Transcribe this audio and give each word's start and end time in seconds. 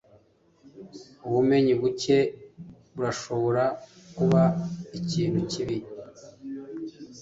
Ubumenyi 1.25 1.73
buke 1.81 2.17
burashobora 2.95 3.63
kuba 4.15 4.43
ikintu 4.99 5.39
kibi. 5.51 5.77